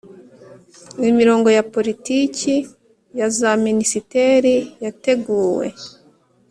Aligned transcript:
imirongo 1.09 1.47
ya 1.57 1.63
politiki 1.73 2.53
ya 3.17 3.27
za 3.37 3.51
minisiteri 3.65 4.53
yateguwe 4.83 5.67